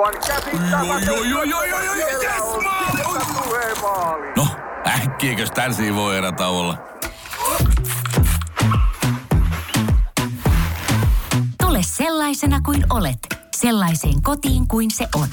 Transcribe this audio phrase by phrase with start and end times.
[0.00, 0.24] Aivan yes,
[3.82, 4.32] maali!
[4.36, 4.46] No,
[4.86, 6.78] äkkiäkös tän voi erätä olla?
[11.62, 13.18] Tule sellaisena kuin olet,
[13.56, 15.28] sellaiseen kotiin kuin se on.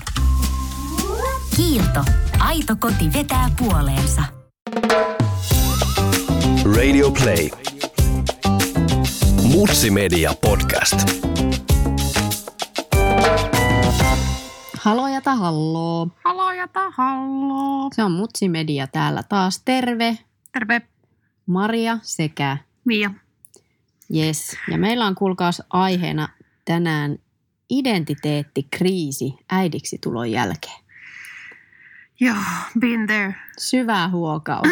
[1.56, 2.04] Kiilto.
[2.40, 4.24] Aito koti vetää puoleensa.
[6.76, 7.50] Radio Play.
[9.42, 10.98] Mutsi Media Podcast.
[14.88, 16.08] Halojata halloo.
[16.26, 17.90] Halojata halloo.
[17.94, 19.62] Se on Mutsi Media täällä taas.
[19.66, 20.18] Terve.
[20.52, 20.82] Terve.
[21.46, 23.12] Maria sekä Mia.
[24.16, 24.58] Yes.
[24.72, 26.30] Ja meillä on kuulkaas aiheena
[26.66, 27.20] tänään
[27.70, 30.84] identiteettikriisi äidiksi tulon jälkeen.
[32.20, 32.36] Joo,
[32.80, 33.36] been there.
[33.58, 34.68] Syvä huokaus.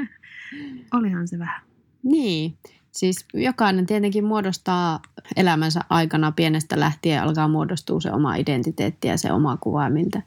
[0.98, 1.62] Olihan se vähän.
[2.02, 2.58] niin.
[2.92, 5.00] Siis jokainen tietenkin muodostaa
[5.36, 10.22] elämänsä aikana pienestä lähtien alkaa muodostua se oma identiteetti ja se oma kuva, miltä,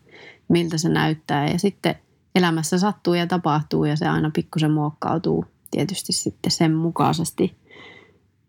[0.48, 1.48] miltä se näyttää.
[1.48, 1.96] Ja sitten
[2.36, 7.56] elämässä sattuu ja tapahtuu ja se aina pikkusen muokkautuu tietysti sitten sen mukaisesti.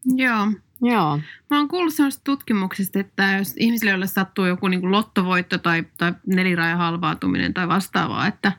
[0.05, 0.47] Joo.
[0.83, 5.59] Joo, Mä oon kuullut sellaisesta tutkimuksesta, että jos ihmisille, joille sattuu joku niin kuin lottovoitto
[5.59, 8.53] tai, tai nelirajan halvautuminen tai vastaavaa, että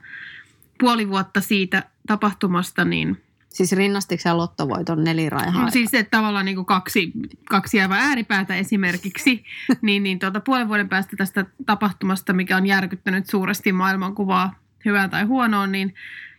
[0.79, 3.24] puoli vuotta siitä tapahtumasta, niin
[3.55, 5.63] siis rinnastiko sä lottovoiton neliraihaa?
[5.63, 7.11] No siis että tavallaan niin kuin kaksi,
[7.49, 9.43] kaksi aivan ääripäätä esimerkiksi,
[9.81, 15.23] niin, niin tuota, puolen vuoden päästä tästä tapahtumasta, mikä on järkyttänyt suuresti maailmankuvaa hyvää tai
[15.23, 15.93] huonoa, niin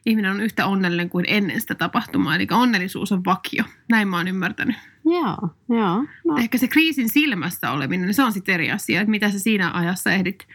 [0.07, 2.35] ihminen on yhtä onnellinen kuin ennen sitä tapahtumaa.
[2.37, 3.65] Eli onnellisuus on vakio.
[3.89, 4.77] Näin mä oon ymmärtänyt.
[5.05, 5.37] Joo,
[5.69, 6.05] joo.
[6.25, 9.71] No, Ehkä se kriisin silmässä oleminen, se on sitten eri asia, että mitä sä siinä
[9.75, 10.47] ajassa ehdit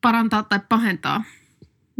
[0.00, 1.24] parantaa tai pahentaa.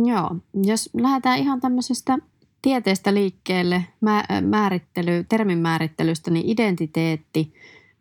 [0.07, 0.37] joo.
[0.65, 2.19] Jos lähdetään ihan tämmöisestä
[2.63, 7.53] tieteestä liikkeelle, mä, määrittely, termin määrittelystä, niin identiteetti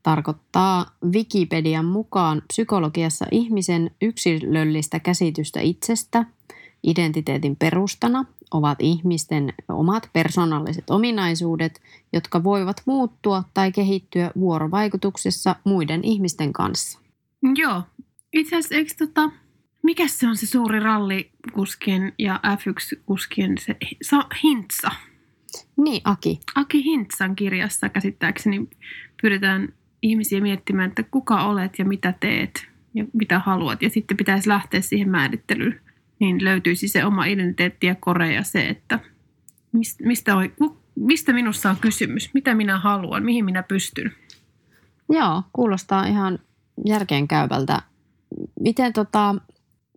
[0.03, 6.25] tarkoittaa Wikipedian mukaan psykologiassa ihmisen yksilöllistä käsitystä itsestä.
[6.83, 11.81] Identiteetin perustana ovat ihmisten omat persoonalliset ominaisuudet,
[12.13, 16.99] jotka voivat muuttua tai kehittyä vuorovaikutuksessa muiden ihmisten kanssa.
[17.55, 17.81] Joo.
[18.33, 19.31] Itse asiassa, eikö tota,
[19.85, 24.91] mikä se on se suuri rallikuskien ja F1-kuskien se sa, Hintsa?
[25.77, 26.39] Niin, Aki.
[26.55, 28.69] Aki Hintsan kirjassa käsittääkseni
[29.21, 33.81] pyydetään ihmisiä miettimään, että kuka olet ja mitä teet ja mitä haluat.
[33.81, 35.81] Ja sitten pitäisi lähteä siihen määrittelyyn.
[36.19, 38.99] Niin löytyisi se oma identiteetti ja kore ja se, että
[40.03, 40.49] mistä, on,
[40.95, 44.11] mistä minussa on kysymys, mitä minä haluan, mihin minä pystyn.
[45.09, 46.39] Joo, kuulostaa ihan
[46.85, 47.81] järkeenkäyvältä.
[48.59, 49.35] Miten tota,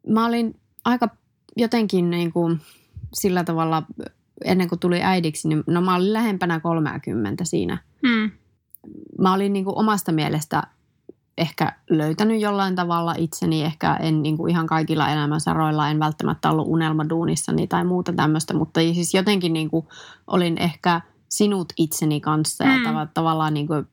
[0.09, 1.09] mä olin aika
[1.57, 2.61] jotenkin niin kuin
[3.15, 3.83] sillä tavalla,
[4.45, 7.79] ennen kuin tuli äidiksi, niin no mä olin lähempänä 30 siinä.
[8.09, 8.31] Hmm.
[9.19, 10.63] Mä olin niin kuin omasta mielestä
[11.39, 16.69] ehkä löytänyt jollain tavalla itseni, ehkä en niin kuin ihan kaikilla elämänsaroilla, en välttämättä ollut
[16.69, 19.87] unelmaduunissani tai muuta tämmöistä, mutta siis jotenkin niin kuin
[20.27, 22.85] olin ehkä sinut itseni kanssa ja Mm.
[22.85, 23.87] tav- tavallaan niin kuin,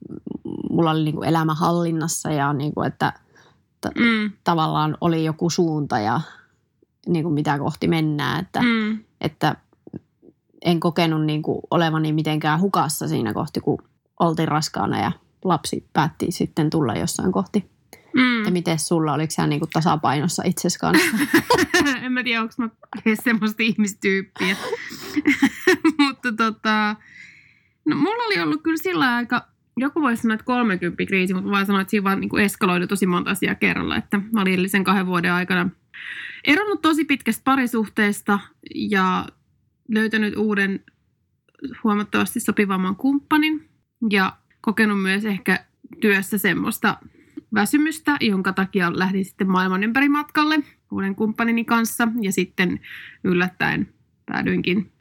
[0.70, 3.14] mulla oli niin kuin elämä hallinnassa ja niin kuin, että
[3.90, 4.31] t- Mm.
[4.44, 6.22] tavallaan oli joku suunta ja
[7.07, 9.00] niin kuin mitä kohti mennään, että, Mm.
[9.22, 9.56] että
[10.62, 13.78] en kokenut niin kuin olevani mitenkään hukassa siinä kohti, kun
[14.19, 15.12] oltiin raskaana ja
[15.44, 17.69] lapsi päätti sitten tulla jossain kohti.
[18.13, 18.44] Mm.
[18.46, 21.07] Ja miten sulla, oliko sä niin kuin tasapainossa itsesi kanssa?
[22.03, 22.69] en mä tiedä, onko mä
[23.23, 24.56] semmoista ihmistyyppiä.
[26.00, 26.96] Mutta tota,
[27.85, 29.47] no mulla oli ollut kyllä sillä aika,
[29.78, 32.44] joku voisi sanoa, että 30 kriisi, mutta mä vaan sanoin, että siinä vaan niin kuin
[32.44, 33.96] eskaloidui tosi monta asiaa kerralla.
[33.96, 35.69] Että mä olin edellisen kahden vuoden aikana
[36.44, 38.40] eronnut tosi pitkästä parisuhteesta
[38.75, 39.25] ja
[39.90, 40.84] löytänyt uuden
[41.84, 43.69] huomattavasti sopivamman kumppanin
[44.09, 45.66] ja kokenut myös ehkä
[46.02, 46.97] työssä semmoista
[47.53, 50.59] väsymystä, jonka takia lähdin sitten maailman ympäri matkalle
[50.91, 52.80] uuden kumppanini kanssa ja sitten
[53.24, 53.94] yllättäen
[54.25, 54.91] päädyinkin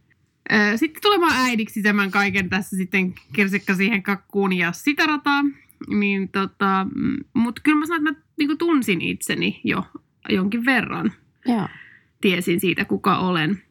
[0.77, 5.43] sitten tulemaan äidiksi tämän kaiken tässä sitten kirsikka siihen kakkuun ja sitä rataa.
[5.89, 6.87] Niin tota,
[7.35, 9.85] mutta kyllä mä sanon, että mä niinku tunsin itseni jo
[10.29, 11.13] jonkin verran.
[11.47, 11.69] Joo.
[12.21, 13.63] Tiesin siitä, kuka olen.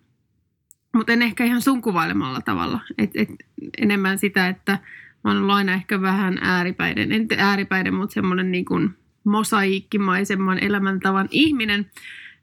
[0.95, 2.80] Mutta en ehkä ihan sun kuvailemalla tavalla.
[2.98, 3.30] Et, et,
[3.77, 4.80] enemmän sitä, että
[5.24, 8.89] mä oon ollut aina ehkä vähän ääripäiden, en ääripäiden, mutta semmoinen niin kuin
[9.24, 11.92] mosaiikkimaisemman elämäntavan ihminen,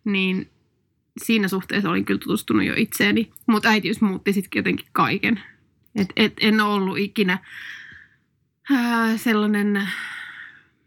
[0.04, 0.50] niin
[1.22, 3.30] siinä suhteessa olin kyllä tutustunut jo itseeni.
[3.46, 5.42] Mutta äitiys muutti sitten jotenkin kaiken.
[5.94, 7.38] Et, et, en ole ollut ikinä
[8.70, 9.88] ää, sellainen,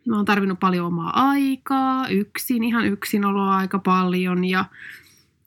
[0.07, 4.65] mä oon tarvinnut paljon omaa aikaa, yksin, ihan yksin oloa aika paljon ja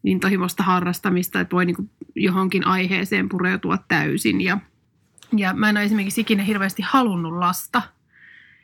[0.04, 4.40] intohimoista harrastamista, että voi niin johonkin aiheeseen pureutua täysin.
[4.40, 4.58] Ja,
[5.36, 7.82] ja mä en ole esimerkiksi ikinä hirveästi halunnut lasta.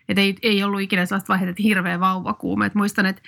[0.08, 2.66] Et ei, ei ollut ikinä sellaista vaihetta, että hirveä vauvakuume.
[2.66, 3.22] Et muistan, että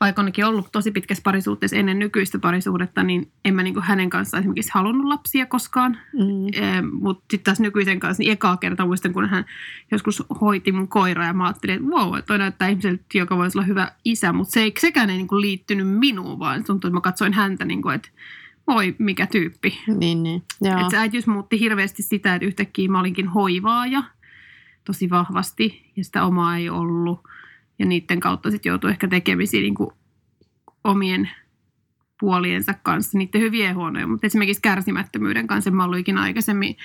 [0.00, 4.10] vaikka onkin ollut tosi pitkässä parisuhteessa ennen nykyistä parisuhdetta, niin en mä niin kuin hänen
[4.10, 5.98] kanssaan esimerkiksi halunnut lapsia koskaan.
[6.12, 6.62] Mm.
[6.62, 9.44] Eh, Mutta sitten taas nykyisen kanssa, niin ekaa kertaa muistan, kun hän
[9.90, 13.66] joskus hoiti mun koiraa ja mä ajattelin, että wow, toi näyttää ihmiseltä, joka voisi olla
[13.66, 17.00] hyvä isä, mutta se ei, sekään ei niin kuin liittynyt minuun, vaan tuntui, että mä
[17.00, 18.08] katsoin häntä niin kuin, että
[18.66, 19.80] voi mikä tyyppi.
[19.98, 20.42] Niin, niin.
[20.60, 20.74] Joo.
[20.74, 24.02] Että se äitiys muutti hirveästi sitä, että yhtäkkiä mä olinkin hoivaaja
[24.84, 27.20] tosi vahvasti ja sitä omaa ei ollut.
[27.78, 29.90] Ja niiden kautta sitten joutui ehkä tekemisiin niin kuin
[30.84, 31.30] omien
[32.20, 34.06] puoliensa kanssa, niiden hyviä ja huonoja.
[34.06, 36.76] Mutta esimerkiksi kärsimättömyyden kanssa en mä ollut ikinä aikaisemmin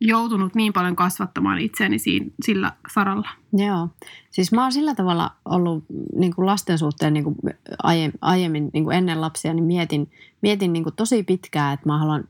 [0.00, 3.28] joutunut niin paljon kasvattamaan itseäni siinä, sillä saralla.
[3.52, 3.88] Joo.
[4.30, 5.84] Siis mä oon sillä tavalla ollut
[6.16, 7.36] niin kuin lasten suhteen niin kuin
[7.82, 10.10] aie- aiemmin niin kuin ennen lapsia, niin mietin,
[10.40, 12.28] mietin niin kuin tosi pitkään, että mä haluan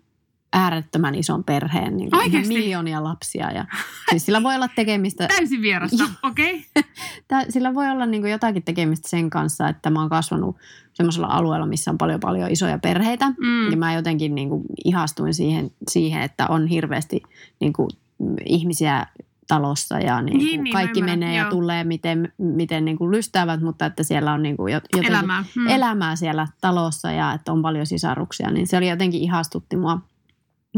[0.52, 3.50] äärettömän ison perheen, niin kuin miljoonia lapsia.
[3.50, 3.66] Ja,
[4.10, 6.66] siis sillä voi olla tekemistä, Täysin vierasta, okei?
[6.76, 7.44] Okay?
[7.48, 10.56] sillä voi olla niin kuin jotakin tekemistä sen kanssa, että mä oon kasvanut
[10.92, 13.28] semmoisella alueella, missä on paljon paljon isoja perheitä.
[13.28, 13.70] Mm.
[13.70, 17.22] Ja mä jotenkin niin kuin ihastuin siihen, siihen, että on hirveästi
[17.60, 17.88] niin kuin
[18.44, 19.06] ihmisiä
[19.48, 23.10] talossa ja niin kuin Niin, niin, kaikki ymmärrän, menee ja tulee miten, miten niin kuin
[23.10, 25.44] lystäävät, mutta että siellä on niin kuin jotenkin Elämää.
[25.56, 25.66] Mm.
[25.66, 30.00] elämää siellä talossa ja että on paljon sisaruksia, niin se oli jotenkin ihastutti mua.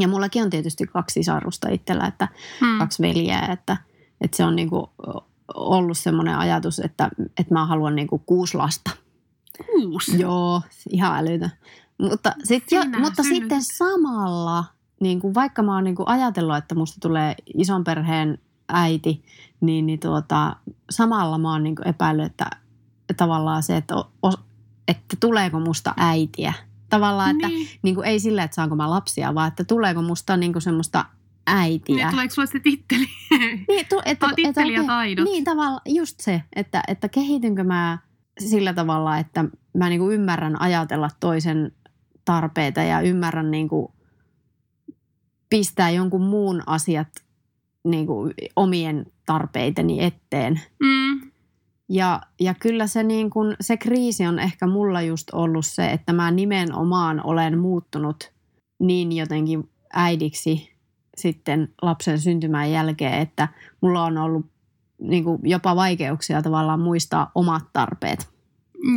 [0.00, 2.29] Ja mullakin on tietysti kaksi sisarusta itsellä, että
[2.61, 2.79] Mm.
[2.79, 3.76] kaksi veljeä, että,
[4.20, 4.87] että se on niin kuin
[5.55, 7.11] ollut semmoinen ajatus, että,
[7.41, 8.91] että mä haluan niin kuin kuusi lasta.
[9.67, 10.20] Kuusi.
[10.20, 11.50] Joo, ihan älytä.
[11.99, 13.41] Mutta, sit, Sinä mutta synnytät.
[13.43, 14.64] sitten samalla,
[15.00, 18.38] niin kuin vaikka mä oon niin kuin ajatellut, että musta tulee ison perheen
[18.69, 19.25] äiti,
[19.61, 20.56] niin, niin tuota,
[20.90, 22.50] samalla mä oon niin kuin epäillyt, että
[23.17, 23.94] tavallaan se, että,
[24.88, 26.52] että tuleeko musta äitiä.
[26.91, 27.69] Tavallaan, että Niin.
[27.83, 31.05] niin kuin ei sillä, että saanko mä lapsia, vaan että tuleeko musta niin kuin semmoista
[31.47, 31.97] äitiä.
[31.97, 33.07] Niin, tuleeko sulle se titteli?
[33.69, 35.25] Niin, tu, että, titteli ja oikein- taidot.
[35.25, 37.99] Niin, tavalla, just se, että, että kehitynkö mä
[38.39, 39.45] sillä tavalla, että
[39.79, 41.73] mä niinku ymmärrän ajatella toisen
[42.25, 43.95] tarpeita ja ymmärrän niinku
[45.51, 47.09] pistää jonkun muun asiat
[47.85, 50.61] niinku omien tarpeiteni eteen.
[50.81, 51.31] Mm.
[51.89, 56.13] Ja, ja kyllä se, niin kun, se kriisi on ehkä mulla just ollut se, että
[56.13, 58.33] mä nimenomaan olen muuttunut
[58.79, 60.71] niin jotenkin äidiksi
[61.17, 63.49] sitten lapsen syntymän jälkeen, että
[63.81, 64.47] mulla on ollut
[64.99, 68.35] niin kuin jopa vaikeuksia tavallaan muistaa omat tarpeet.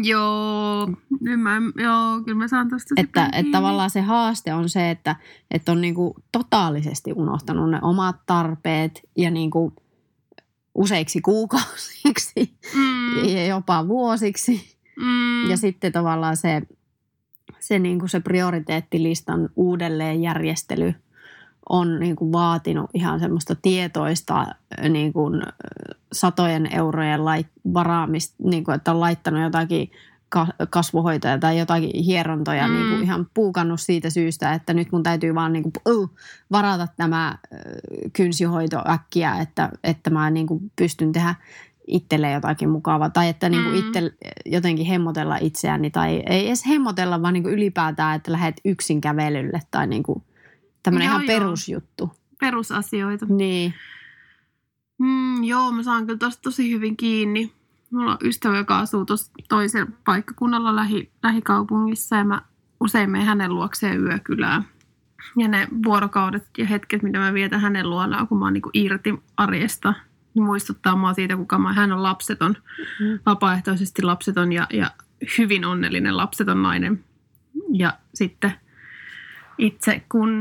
[0.04, 0.88] Joo,
[1.22, 3.52] nyt mä, joo, kyllä mä saan tosta Että, että kiinni.
[3.52, 5.16] tavallaan se haaste on se, että,
[5.52, 9.74] että on niin kuin totaalisesti unohtanut ne omat tarpeet ja niin kuin
[10.78, 14.78] useiksi kuukausiksi Mm, ja jopa vuosiksi.
[15.00, 16.62] mm, Ja sitten tavallaan se,
[17.60, 20.94] se, niin kuin se prioriteettilistan uudelleenjärjestely
[21.70, 24.46] on niin kuin vaatinut ihan semmoista tietoista
[24.90, 25.42] niin kuin
[26.14, 29.92] satojen eurojen lait, varaamista, niin kuin, että on laittanut jotakin
[30.70, 32.74] kasvohoitoja tai jotakin hierontoja Mm.
[32.74, 36.10] niin kuin ihan puukannut siitä syystä, että nyt mun täytyy vaan niin kuin, uh,
[36.52, 37.58] varata tämä ö,
[38.14, 41.36] kynsihoito äkkiä, että, että mä niin kuin pystyn tehdä
[41.88, 43.80] itselle jotakin mukavaa tai että niin kuin Mm.
[43.88, 44.12] itse
[44.46, 49.60] jotenkin hemmotella itseäni tai ei edes hemmotella, vaan niin kuin ylipäätään, että lähdet yksin kävelylle
[49.72, 50.24] tai niin kuin
[50.84, 51.28] tämmöinen ihan joo.
[51.40, 52.12] perusjuttu.
[52.40, 53.26] perusasioita.
[53.30, 53.74] Niin,
[55.00, 57.52] Mm, joo, mä saan kyllä tosta tosi hyvin kiinni.
[57.92, 62.42] Mulla on ystävä, joka asuu tuossa toisella paikkakunnalla lähi, lähikaupungissa ja mä
[62.80, 64.64] usein menen hänen luokseen yökylään.
[65.38, 69.24] Ja ne vuorokaudet ja hetket, mitä mä vietän hänen luonaan, kun mä oon niinku irti
[69.38, 69.94] arjesta,
[70.34, 72.56] niin muistuttaa mua siitä, kuka mä Hän on lapseton,
[73.00, 73.20] Mm.
[73.26, 74.92] vapaaehtoisesti lapseton ja, ja
[75.38, 77.04] hyvin onnellinen lapseton nainen.
[77.74, 78.52] Ja sitten
[79.58, 80.32] itse kun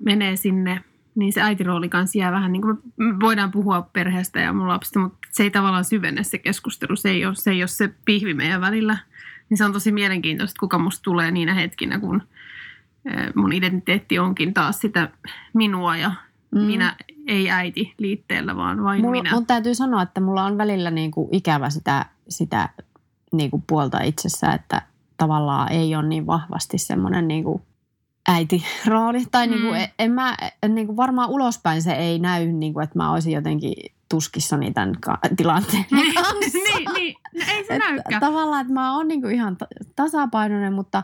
[0.00, 4.52] menee sinne, niin se äitirooli kanssa jää vähän niin kuin, me voidaan puhua perheestä ja
[4.52, 7.68] mun lapsista, mutta se ei tavallaan syvenne se keskustelu, se ei ole se, ei ole
[7.68, 8.98] se pihvi meidän välillä.
[9.50, 12.22] Niin se on tosi mielenkiintoista, kuka musta tulee niinä hetkinä, kun
[13.34, 15.08] mun identiteetti onkin taas sitä
[15.54, 16.12] minua ja
[16.50, 16.60] mm.
[16.60, 19.34] minä ei äiti liitteellä, vaan vain Mulla, minä.
[19.34, 22.68] mun täytyy sanoa, että mulla on välillä niin kuin ikävä sitä, sitä
[23.32, 24.82] niin kuin puolta itsessä, että
[25.16, 27.62] tavallaan ei ole niin vahvasti semmoinen niin kuin
[28.28, 29.24] äitirooli.
[29.32, 29.88] Tai niin kuin, Mm.
[29.98, 30.36] en mä,
[30.68, 33.74] niin kuin varmaan ulospäin se ei näy, niin kuin, että mä olisin jotenkin
[34.08, 36.58] tuskissani tämän ka- tilanteen kanssa.
[36.58, 38.20] niin, niin, no ei se Että näykään.
[38.20, 41.02] Tavallaan, että mä oon niin kuin ihan ta- tasapainoinen, mutta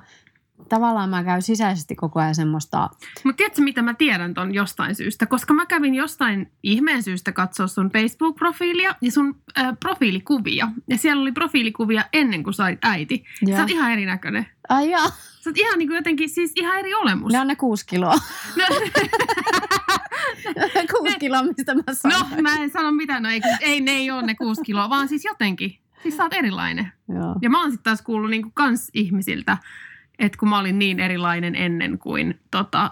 [0.69, 2.91] tavallaan mä käyn sisäisesti koko ajan semmoista,
[3.25, 5.27] Mutta tiedätkö, mitä mä tiedän ton jostain syystä?
[5.27, 10.69] Koska mä kävin jostain ihmeen syystä katsoa sun Facebook-profiilia ja sun äh, profiilikuvia.
[10.89, 13.25] Ja siellä oli profiilikuvia ennen kuin sait äiti.
[13.43, 13.57] Joo.
[13.57, 14.47] Sä oot ihan erinäköinen.
[14.69, 15.11] ai joo,
[15.41, 17.33] Sä oot ihan niin kuin jotenkin, siis ihan eri olemus.
[17.33, 18.15] ne on ne kuusi kiloa.
[18.57, 18.65] No,
[20.99, 22.43] kuusi kiloa, mistä mä no sanoin.
[22.43, 25.25] mä en sano mitään, no ei, ei ne ei ole ne kuusi kiloa, vaan siis
[25.25, 25.79] jotenkin.
[26.03, 26.93] Siis sä oot erilainen.
[27.09, 27.35] Joo.
[27.43, 29.57] Ja mä oon sitten taas kuullut niinku kans ihmisiltä,
[30.19, 32.91] että kun mä olin niin erilainen ennen kuin, tota,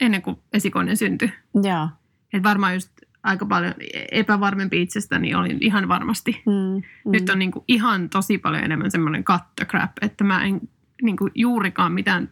[0.00, 1.32] ennen kuin esikoinen syntyi.
[1.62, 1.88] Joo.
[2.32, 2.90] Että varmaan just
[3.22, 3.74] aika paljon
[4.12, 6.42] epävarmempi itsestäni olin ihan varmasti.
[6.46, 7.12] Mm, mm.
[7.12, 10.60] Nyt on niinku ihan tosi paljon enemmän semmoinen cut the crap, että mä en
[11.02, 12.30] niinku juurikaan mitään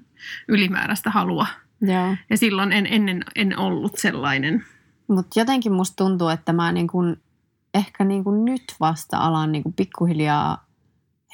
[0.48, 1.46] ylimääräistä halua.
[1.80, 2.16] Joo.
[2.30, 4.64] Ja silloin en ennen en ollut sellainen.
[5.08, 7.16] Mutta jotenkin musta tuntuu, että mä niin kun,
[7.74, 10.66] ehkä niin kun nyt vasta alan niin kun pikkuhiljaa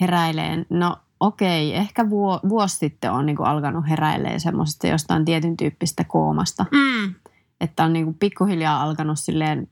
[0.01, 0.67] heräileen.
[0.71, 6.05] No okei, ehkä vuo, vuosi sitten on niin kun alkanut heräileen semmoisesta jostain tietyn tyyppistä
[6.05, 6.67] koomasta.
[6.73, 7.15] Mm.
[7.61, 9.69] Että on niin kun pikkuhiljaa alkanut silleen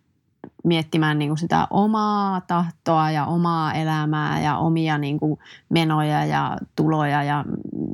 [0.65, 5.39] miettimään niin kuin sitä omaa tahtoa ja omaa elämää ja omia niin kuin
[5.69, 7.45] menoja ja tuloja ja,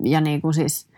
[0.04, 0.88] ja niin kuin siis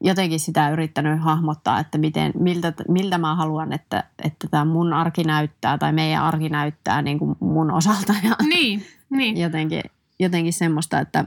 [0.00, 5.24] jotenkin sitä yrittänyt hahmottaa, että miten, miltä, miltä mä haluan, että, että tämä mun arki
[5.24, 9.36] näyttää tai meidän arki näyttää niin kuin mun osalta ja Niin, niin.
[9.36, 9.82] jotenkin,
[10.18, 11.24] jotenkin semmoista, että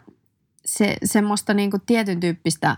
[0.66, 2.76] se, semmoista niin kuin tietyn tyyppistä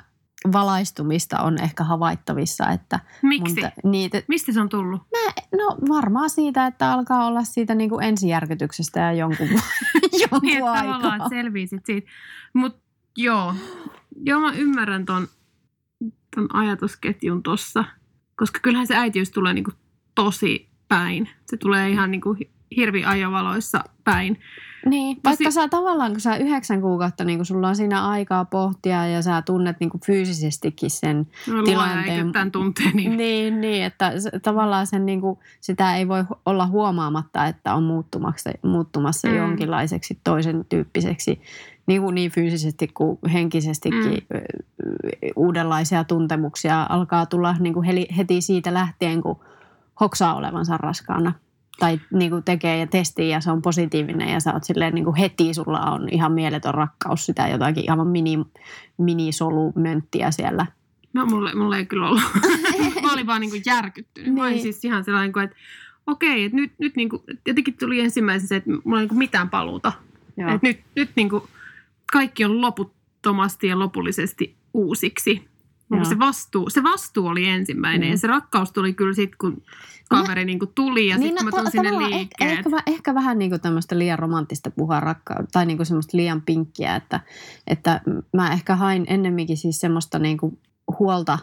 [0.51, 3.61] valaistumista on ehkä havaittavissa, että Miksi?
[3.61, 5.01] mun niitä, Mistä se on tullut?
[5.01, 9.47] Mä, no varmaan siitä, että alkaa olla siitä niin kuin ensijärkytyksestä ja jonkun,
[10.21, 11.15] jonkun Niin, tavallaan, aikaa.
[11.15, 12.09] että selviisit siitä.
[12.53, 12.79] Mutta
[13.17, 13.55] joo,
[14.25, 15.27] joo mä ymmärrän ton,
[16.35, 17.83] ton ajatusketjun tossa.
[18.35, 19.71] Koska kyllähän se äitiys tulee niinku
[20.15, 21.29] tosi päin.
[21.45, 24.39] Se tulee ihan niinku hi- hirvi ajovaloissa päin.
[24.85, 28.45] Niin, vaikka Tosi- sä tavallaan, kun sä yhdeksän kuukautta, niin kun sulla on siinä aikaa
[28.45, 32.91] pohtia ja sä tunnet niin fyysisestikin sen No, Tilanteen- tämän tunteen.
[32.95, 33.17] Niin.
[33.17, 37.83] Niin, niin että se, tavallaan sen niin kuin, sitä ei voi olla huomaamatta, että on
[37.83, 39.35] muuttumassa, muuttumassa Mm.
[39.35, 41.41] jonkinlaiseksi toisen tyyppiseksi
[41.87, 44.41] niin, kuin niin fyysisesti kuin henkisestikin mm.
[45.35, 49.39] uudenlaisia tuntemuksia alkaa tulla niin kuin heti siitä lähtien, kun
[49.99, 51.33] hoksaa olevansa raskaana
[51.79, 55.05] tai niin kuin tekee ja testii ja se on positiivinen ja sä oot silleen niin
[55.05, 58.39] kuin heti sulla on ihan mieletön rakkaus sitä jotakin ihan mini,
[58.97, 60.65] minisolumönttiä siellä.
[61.13, 62.21] No mulle, mulle ei kyllä ollut.
[63.01, 64.33] mä olin vaan niinku järkyttynyt.
[64.33, 64.63] Mä olin Niin.
[64.63, 65.55] siis ihan sellainen, kuin, että
[66.07, 69.91] okei, että nyt, nyt niinku, jotenkin tuli ensimmäisenä se, että mulla ei niinku mitään paluuta.
[70.37, 70.49] Joo.
[70.49, 71.47] Et nyt, nyt niinku
[72.11, 75.47] kaikki on loputtomasti ja lopullisesti uusiksi.
[75.91, 76.05] Joo.
[76.05, 78.11] Se vastuu, se vastuu oli ensimmäinen Mm.
[78.11, 79.61] ja se rakkaus tuli kyllä sitten, kun
[80.09, 83.51] kaveri niinku tuli ja sitten kun mä tulin sinne tavallaan ehkä, ehkä, ehkä vähän niin
[83.51, 87.19] kuin tämmöistä liian romanttista puhua rakkautta tai niin kuin semmoista liian pinkkiä, että,
[87.67, 88.01] että
[88.33, 90.59] mä ehkä hain ennemminkin siis semmoista niin kuin
[90.99, 91.39] huolta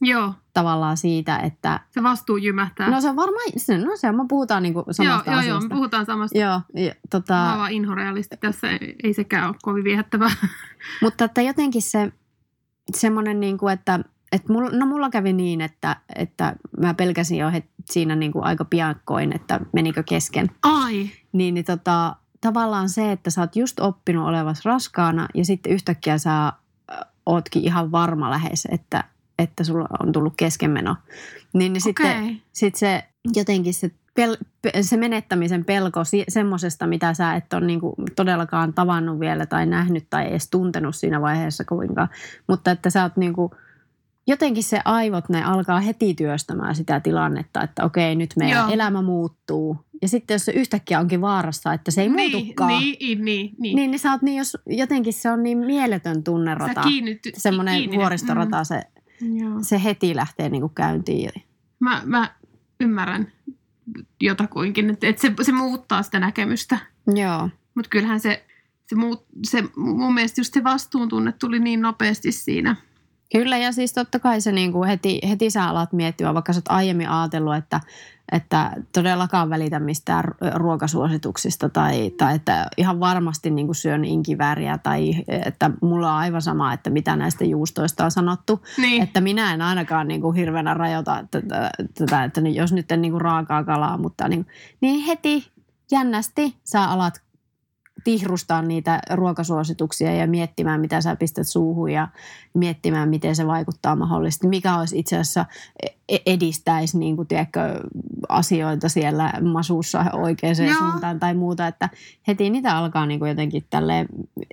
[0.00, 2.90] Joo, tavallaan siitä, että se vastuu jymähtää.
[2.90, 5.34] no se on varmaan, se, no se on, me puhutaan niin kuin joo, samasta joo,
[5.34, 5.68] joo, asiasta.
[5.68, 6.38] me puhutaan samasta.
[6.38, 10.30] Joo, ja, Mä tota, oon vaan inhorealisti tässä, ei, ei sekään ole kovin viehättävää.
[11.02, 12.12] mutta että jotenkin se
[12.96, 14.00] semmoinen, niin kuin, että,
[14.32, 18.44] että mulla, no mulla kävi niin, että, että mä pelkäsin jo het, siinä niin kuin
[18.44, 20.50] aika piakkoin, että menikö kesken.
[20.62, 25.72] Ai, Niin, niin tota, tavallaan se, että sä oot just oppinut olevas raskaana ja sitten
[25.72, 26.52] yhtäkkiä sä
[27.26, 29.04] ootkin ihan varma lähes, että,
[29.38, 30.96] että sulla on tullut keskenmeno.
[31.52, 32.42] Niin, niin sitten okei.
[32.52, 33.04] sit se
[33.34, 39.20] jotenkin se, pel, pe- se menettämisen pelko semmoisesta, mitä sä et ole niinku todellakaan tavannut
[39.20, 42.08] vielä tai nähnyt tai edes tuntenut siinä vaiheessa kovinkaan.
[42.46, 43.50] Mutta että sä oot niinku,
[44.26, 48.68] jotenkin se aivot, ne alkaa heti työstämään sitä tilannetta, että okei, nyt meidän Joo.
[48.74, 49.76] Elämä muuttuu.
[50.02, 53.76] Ja sitten jos se yhtäkkiä onkin vaarassa, että se ei niin, muutukaan, Niin, niin, niin.
[53.76, 56.82] niin, niin sä oot niin, jos jotenkin se on niin mieletön tunnerata.
[57.36, 58.82] Semmoinen kiinni- vuoristorata, se,
[59.20, 59.58] Mm, joo.
[59.62, 61.30] se heti lähtee niinku käyntiin.
[61.80, 62.30] Mä, mä
[62.80, 63.32] ymmärrän
[64.20, 66.78] jotakuinkin, että, että se, se muuttaa sitä näkemystä.
[67.14, 67.50] Joo.
[67.74, 68.44] Mutta kyllähän se,
[68.86, 72.76] se, muut, se, mun mielestä just se vastuuntunne tuli niin nopeasti siinä.
[73.32, 76.58] Kyllä, ja siis totta kai se niin kuin heti, heti sä alat miettiä, vaikka sä
[76.58, 77.80] oot aiemmin ajatellut, että,
[78.32, 84.78] että todellakaan välitä mistään ru- ruokasuosituksista tai, tai että ihan varmasti niin kuin syön inkivääriä
[84.78, 88.62] tai että mulla on aivan sama, että mitä näistä juustoista on sanottu.
[88.78, 89.02] Niin.
[89.02, 93.12] Että minä en ainakaan niin kuin hirveänä rajoita tätä, tätä että jos nyt en niin
[93.12, 94.46] kuin raakaa kalaa, mutta niin,
[94.80, 95.50] niin heti
[95.90, 97.27] jännästi sä alat
[98.04, 102.08] tihrustaa niitä ruokasuosituksia ja miettimään, mitä sä pistät suuhun ja
[102.54, 104.48] miettimään, miten se vaikuttaa mahdollisesti.
[104.48, 105.46] Mikä olisi itse asiassa
[106.08, 107.60] e- edistäisi niin kuin, tiedätkö,
[108.28, 110.78] asioita siellä masussa oikeaan Joo.
[110.78, 111.66] suuntaan tai muuta.
[111.66, 111.88] Että
[112.26, 114.06] heti niitä alkaa niin kuin jotenkin tälleen,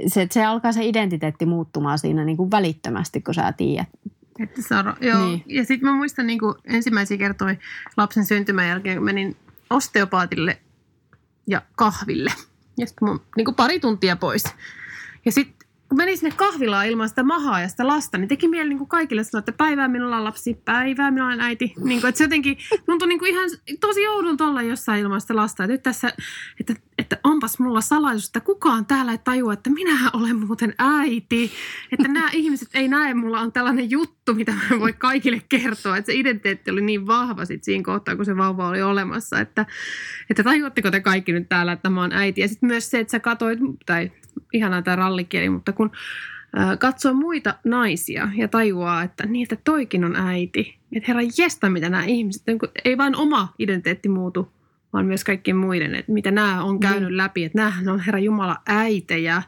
[0.07, 3.87] se, se alkaa se identiteetti muuttumaan siinä niin kuin välittömästi, kun sä tiedät.
[4.39, 5.25] Että on, joo.
[5.25, 5.43] Niin.
[5.45, 5.57] Niin.
[5.57, 7.57] Ja sitten mä muistan niin ensimmäisiä kertoi
[7.97, 9.35] lapsen syntymän jälkeen, kun menin
[9.69, 10.57] osteopaatille
[11.47, 12.31] ja kahville.
[12.77, 14.43] Ja sitten mun niin pari tuntia pois.
[15.25, 15.54] Ja sitten
[15.89, 18.87] kun menin sinne kahvilaan ilman sitä mahaa ja sitä lasta, niin teki mieli niin kuin
[18.87, 21.73] kaikille sanoa, että päivää minulla on lapsi, päivää minulla on äiti.
[21.83, 23.49] Niin kuin, että se jotenkin tuntui niin kuin ihan
[23.79, 25.63] tosi oudon olla jossain ilman sitä lasta.
[25.63, 26.13] Ja nyt tässä,
[26.59, 31.51] että, että onpas mulla salaisuus, että kukaan täällä ei tajua, että minähän olen muuten äiti.
[31.91, 35.97] Että nämä ihmiset ei näe, mulla on tällainen juttu, mitä mä voi kaikille kertoa.
[35.97, 39.39] Että se identiteetti oli niin vahva sit siinä kohtaa, kun se vauva oli olemassa.
[39.39, 39.65] Että,
[40.29, 42.41] että tajuatteko te kaikki nyt täällä, että mä oon äiti.
[42.41, 44.11] Ja sitten myös se, että sä katoit, tai
[44.53, 45.91] ihanaa tämä rallikieli, mutta kun
[46.79, 50.77] katsoo muita naisia ja tajuaa, että niin, että toikin on äiti.
[50.95, 54.51] Että herra jesta, mitä nämä ihmiset, niin ei vain oma identiteetti muutu,
[54.93, 57.17] vaan myös kaikkien muiden, että mitä nämä on käynyt Niin.
[57.17, 59.41] läpi, että näähän on herra Jumala äitejä.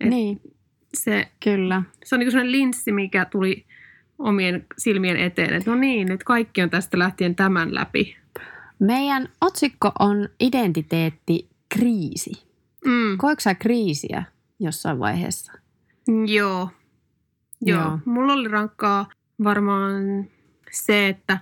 [0.00, 0.40] Et Niin,
[0.94, 1.82] Se, kyllä.
[2.04, 3.64] se on niin sellainen linssi, mikä tuli
[4.18, 8.16] omien silmien eteen, että no niin, nyt kaikki on tästä lähtien tämän läpi.
[8.78, 12.30] Meidän otsikko on identiteettikriisi.
[12.84, 13.18] Mm.
[13.18, 14.24] Koetko sä kriisiä
[14.60, 15.52] jossain vaiheessa?
[16.26, 16.70] Joo.
[17.60, 17.80] Joo.
[17.80, 17.98] Joo.
[18.04, 19.08] Mulla oli rankkaa
[19.44, 20.24] varmaan
[20.70, 21.38] se, että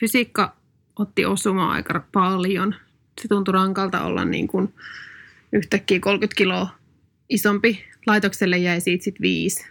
[0.00, 0.56] fysiikka
[0.98, 2.74] otti osumaa aika paljon.
[3.20, 4.74] Se tuntui rankalta olla niin kuin
[5.52, 6.68] yhtäkkiä 30 kiloa
[7.28, 7.84] isompi.
[8.06, 9.66] Laitokselle jäi siitä sitten viisi.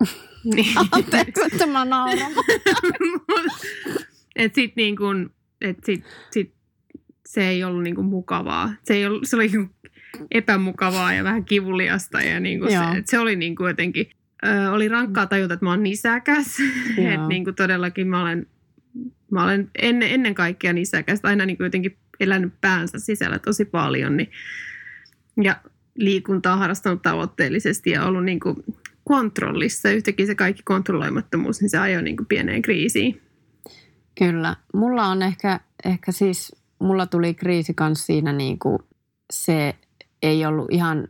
[0.54, 0.78] niin.
[0.90, 2.32] Anteeksi, että mä nauran.
[4.36, 6.54] et sit niin kuin, et sit, sit
[7.26, 8.72] se ei ollut niin kuin mukavaa.
[8.84, 9.90] Se, ei ollut, se oli niin kuin
[10.30, 14.10] epämukavaa ja vähän kivuliasta ja niin kuin se, et se oli niin kuin jotenkin,
[14.46, 16.56] ö, oli rankkaa tajuta, että mä oon nisäkäs.
[17.14, 18.46] Että niin kuin todellakin mä olen,
[19.30, 24.16] mä olen ennen, ennen kaikkea nisäkäs, aina niin kuin jotenkin elänyt päänsä sisällä tosi paljon.
[24.16, 24.30] Niin,
[25.42, 25.56] ja
[25.94, 28.56] liikuntaa harrastanut tavoitteellisesti ja ollut niin kuin
[29.04, 29.90] kontrollissa.
[29.90, 33.20] Yhtäkkiä se kaikki kontrolloimattomuus, niin se ajoi niin kuin pieneen kriisiin.
[34.18, 34.56] Kyllä.
[34.74, 38.78] Mulla on ehkä, ehkä siis, mulla tuli kriisi kanssa siinä niin kuin
[39.32, 39.74] se
[40.22, 41.08] ei ollut ihan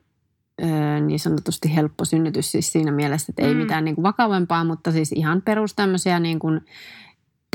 [1.06, 3.60] niin sanotusti helppo synnytys siis siinä mielessä, että ei Mm.
[3.60, 6.60] mitään niin kuin vakavempaa, mutta siis ihan perus tämmöisiä niin kuin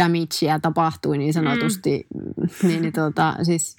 [0.02, 2.08] damagea tapahtui niin sanotusti.
[2.16, 2.68] Mm.
[2.68, 3.78] Niin, niin tuota, siis,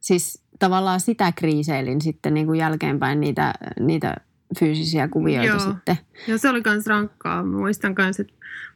[0.00, 4.16] siis tavallaan sitä kriiseilin sitten niin kuin jälkeenpäin niitä, niitä
[4.58, 5.58] fyysisiä kuvioita Joo.
[5.58, 5.98] sitten.
[6.28, 7.42] Ja se oli myös rankkaa.
[7.42, 8.32] Muistan myös, että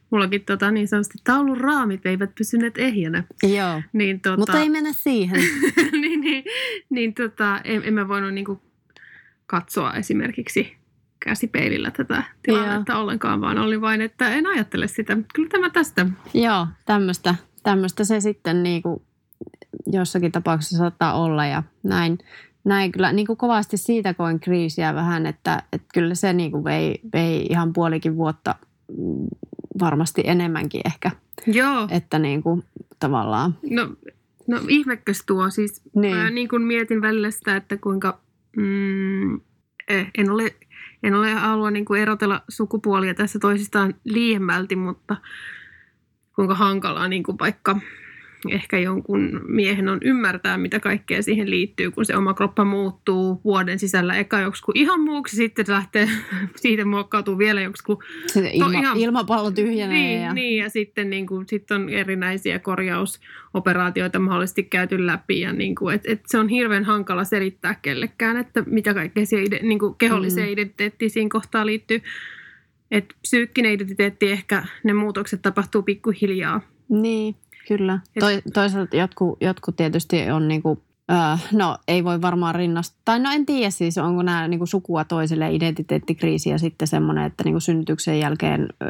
[0.09, 3.23] mullakin tota, niin sanotusti taulun raamit eivät pysyneet ehjänä.
[3.43, 5.41] Joo, Niin, tota, mutta ei mennä siihen.
[6.01, 6.43] niin, niin,
[6.89, 8.61] niin tota, en, en mä voinut niinku
[9.47, 10.75] katsoa esimerkiksi
[11.19, 15.17] käsipeilillä tätä tilannetta ollenkaan, vaan oli vain, että en ajattele sitä.
[15.33, 16.05] Kyllä tämä tästä.
[16.33, 19.01] Joo, tämmöistä, tämmöistä se sitten niin kuin
[19.87, 22.17] jossakin tapauksessa saattaa olla ja näin.
[22.63, 26.63] Näin kyllä niin kuin kovasti siitä koin kriisiä vähän, että, että kyllä se niin kuin
[26.63, 28.55] vei, vei ihan puolikin vuotta
[29.79, 31.11] varmasti enemmänkin ehkä,
[31.47, 32.63] Joo, että niin kuin
[32.99, 33.57] tavallaan.
[33.69, 33.89] no,
[34.47, 35.49] no ihmekös tuo.
[35.49, 36.17] Siis Niin.
[36.17, 38.19] mä niin kuin mietin välillä sitä, että kuinka
[38.57, 39.35] mm,
[39.87, 40.55] eh, en ole,
[41.03, 45.15] en ole halua niin kuin erotella sukupuolia tässä toisistaan liiemmälti, mutta
[46.35, 47.79] kuinka hankalaa niin kuin vaikka
[48.51, 53.79] ehkä jonkun miehen on ymmärtää, mitä kaikkea siihen liittyy, kun se oma kroppa muuttuu vuoden
[53.79, 56.09] sisällä eka joksikin ihan muuksi, sitten lähtee,
[56.55, 61.27] siitä muokkautuu vielä joksikin Se ilma, ihan- ilmapallo tyhjenee niin, ja niin, ja sitten niin
[61.27, 65.39] kuin, sit on erinäisiä korjausoperaatioita mahdollisesti käyty läpi.
[65.39, 69.47] Ja niin kuin, et, et se on hirveän hankala selittää kellekään, että mitä kaikkea siihen
[69.61, 70.49] niin kuin keholliseen Mm.
[70.49, 70.53] mm.
[70.53, 72.01] identiteettiin siinä kohtaa liittyy.
[72.91, 76.61] Et psyykkinen identiteetti ehkä, ne muutokset tapahtuu pikkuhiljaa.
[76.89, 77.35] Niin,
[77.67, 77.99] kyllä.
[78.19, 83.31] Toi, toisaalta jotkut, jotkut tietysti on niinku, äh, no ei voi varmaan rinnastaa, tai no
[83.31, 88.19] en tiedä siis, onko nämä niinku sukua toiselle identiteettikriisi ja sitten semmoinen, että niinku synnytyksen
[88.19, 88.89] jälkeen äh,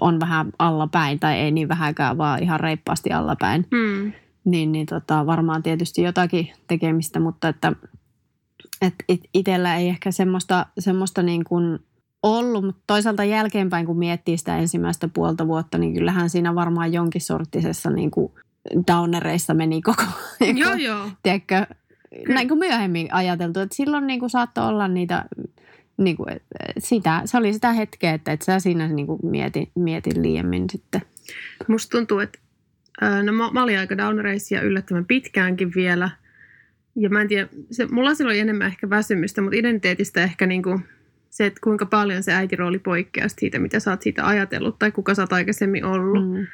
[0.00, 3.66] on vähän allapäin, tai ei niin vähäkään, vaan ihan reippaasti allapäin.
[3.76, 4.12] Hmm.
[4.44, 7.72] Niin, niin tota, varmaan tietysti jotakin tekemistä, mutta että
[8.82, 11.78] et it- itsellä ei ehkä semmoista, semmoista niin kuin
[12.22, 17.20] ollut, mutta toisaalta jälkeenpäin, kun miettii sitä ensimmäistä puolta vuotta, niin kyllähän siinä varmaan jonkin
[17.20, 18.32] sorttisessa niin kuin
[18.86, 20.02] downereissa meni koko,
[20.60, 21.10] Joo, joo.
[21.22, 21.66] tiedätkö,
[22.28, 25.24] näin kuin myöhemmin ajateltu, että silloin niin kuin saattoi olla niitä,
[25.96, 26.28] niin kuin,
[26.78, 31.02] sitä, se oli sitä hetkeä, että et sä siinä niin kuin mieti, mieti liiemmin sitten.
[31.68, 32.38] Musta tuntuu, että
[33.00, 36.10] ää, no, mä, mä olin aika downereissa ja yllättävän pitkäänkin vielä.
[36.96, 40.80] Ja mä en tiedä, se, mulla silloin enemmän ehkä väsymystä, mutta identiteetistä ehkä niinku
[41.32, 45.14] se, että kuinka paljon se äitirooli poikkeaa siitä, mitä sä oot siitä ajatellut tai kuka
[45.14, 46.30] sä oot aikaisemmin ollut.
[46.30, 46.46] Mm.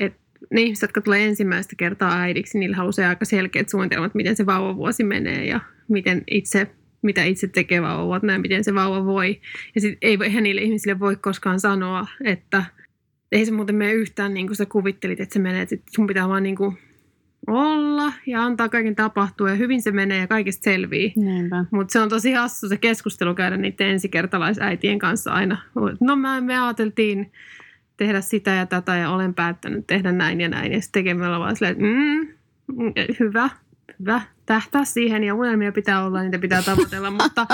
[0.00, 0.14] Et
[0.50, 4.46] ne ihmiset, jotka tulee ensimmäistä kertaa äidiksi, niillä on usein aika selkeät suunnitelmat, miten se
[4.46, 6.70] vauvavuosi menee ja miten itse,
[7.02, 9.40] mitä itse tekee vauvat, näin miten se vauva voi.
[9.74, 12.64] Ja sitten ei, eihän niille ihmisille voi koskaan sanoa, että
[13.32, 15.62] ei se muuten mene yhtään niin kuin sä kuvittelit, että se menee.
[15.62, 16.78] Että sun pitää vaan niin kuin
[17.46, 21.14] olla ja antaa kaiken tapahtua ja hyvin se menee ja kaikesta selvii.
[21.70, 25.58] Mutta se on tosi hassu se keskustelu käydä niiden ensikertalaisäitien kanssa aina.
[26.00, 27.32] No mä, me ajateltiin
[27.96, 30.72] tehdä sitä ja tätä ja olen päättänyt tehdä näin ja näin.
[30.72, 33.50] Ja sitten tekemällä vaan silleen, että mm, hyvä,
[34.00, 37.46] hyvä, tähtää siihen ja unelmia pitää olla, niitä pitää tavoitella, mutta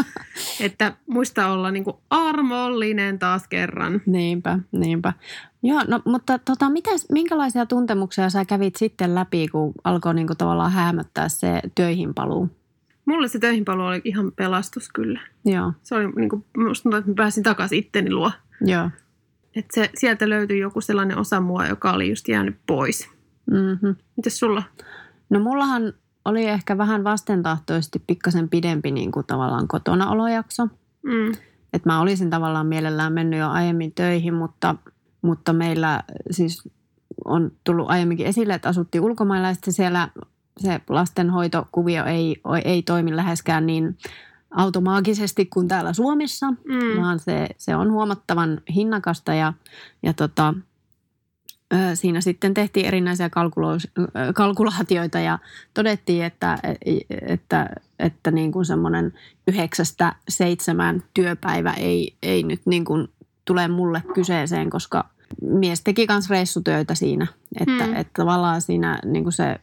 [0.61, 4.01] että muista olla niin kuin armollinen taas kerran.
[4.07, 5.13] Niinpä, niinpä.
[5.63, 10.73] Joo, no mutta tota, mitäs, minkälaisia tuntemuksia sä kävit sitten läpi, kun alkoi niinku tavallaan
[10.73, 12.49] häämöttää se töihin paluu?
[13.07, 15.21] Mulle se töihinpaluu oli ihan pelastus kyllä.
[15.45, 18.31] Joo, Se oli niin kuin, musta tuntuu, että mä pääsin takaisin itteni luo.
[18.61, 18.91] joo.
[19.57, 23.11] Että se, sieltä löytyi joku sellainen osa mua, joka oli just jäänyt pois.
[23.51, 23.97] Mm-hmm.
[24.17, 24.63] Mites sulla?
[25.31, 25.93] No mullahan
[26.25, 30.67] oli ehkä vähän vastentahtoisesti pikkasen pidempi niin kuin tavallaan kotona olojakso.
[31.03, 31.33] Mm.
[31.73, 34.75] Että mä olisin tavallaan mielellään mennyt jo aiemmin töihin, mutta,
[35.23, 36.69] mutta meillä siis
[37.25, 40.09] on tullut aiemminkin esille, että asuttiin ulkomailla ja sitten siellä
[40.59, 43.99] se lastenhoitokuvio ei, ei toimi läheskään niin
[44.51, 47.01] automaagisesti kuin täällä Suomessa, Mm.
[47.01, 49.53] vaan se, se on huomattavan hinnakasta ja,
[50.03, 50.55] ja tota,
[51.95, 54.03] siinä sitten tehtiin erinäisiä kalkulo-
[54.35, 55.39] kalkulaatioita ja
[55.75, 56.59] todettiin, että,
[57.27, 59.13] että, että niin kuin semmoinen
[59.47, 63.09] yhdeksästä seitsemän työpäivä ei, ei nyt niin kuin
[63.45, 65.05] tule mulle kyseeseen, koska
[65.43, 67.27] mies teki myös reissutöitä siinä,
[67.61, 67.95] että, Mm.
[67.97, 69.57] että tavallaan siinä niin kuin se